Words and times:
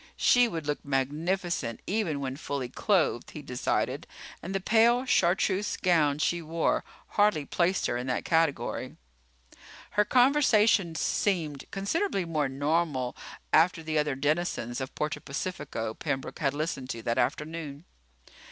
She 0.17 0.47
would 0.47 0.65
look 0.65 0.83
magnificent 0.83 1.79
even 1.85 2.19
when 2.19 2.35
fully 2.35 2.69
clothed, 2.69 3.29
he 3.29 3.43
decided, 3.43 4.07
and 4.41 4.55
the 4.55 4.59
pale 4.59 5.05
chartreuse 5.05 5.77
gown 5.77 6.17
she 6.17 6.41
wore 6.41 6.83
hardly 7.09 7.45
placed 7.45 7.85
her 7.85 7.97
in 7.97 8.07
that 8.07 8.25
category. 8.25 8.97
Her 9.91 10.03
conversation 10.03 10.95
seemed 10.95 11.65
considerably 11.69 12.25
more 12.25 12.49
normal 12.49 13.15
after 13.53 13.83
the 13.83 13.99
other 13.99 14.15
denizens 14.15 14.81
of 14.81 14.95
Puerto 14.95 15.19
Pacifico 15.19 15.93
Pembroke 15.93 16.39
had 16.39 16.55
listened 16.55 16.89
to 16.89 17.03
that 17.03 17.19
afternoon. 17.19 17.85